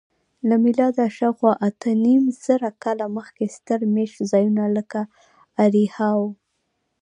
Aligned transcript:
له 0.47 0.55
میلاده 0.63 1.05
شاوخوا 1.17 1.51
اتهنیمزره 1.67 2.69
کاله 2.83 3.05
مخکې 3.17 3.45
ستر 3.55 3.79
میشت 3.93 4.17
ځایونه 4.31 4.63
لکه 4.77 4.99
اریحا 5.63 6.09
وو. 6.19 6.29